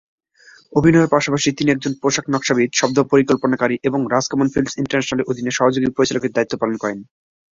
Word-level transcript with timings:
অভিনয়ের 0.73 1.11
পাশাপাশি 1.11 1.49
তিনি 1.51 1.69
একজন 1.71 1.93
পোশাক 2.01 2.25
নকশাবিদ, 2.29 2.69
শব্দ 2.73 2.97
পরিকল্পনাকারী 3.11 3.75
এবং 3.83 3.99
রাজ 4.13 4.25
কমল 4.29 4.47
ফিল্ম 4.53 4.69
ইন্টারন্যাশনালের 4.81 5.29
অধীনে 5.31 5.51
সহযোগী 5.51 5.87
পরিচালকের 5.91 6.33
দায়িত্ব 6.33 6.55
পালন 6.61 6.75
করেন। 6.77 6.99